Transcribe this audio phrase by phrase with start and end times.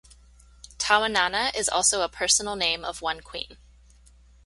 [0.79, 3.57] Tawananna is also a personal name of one queen.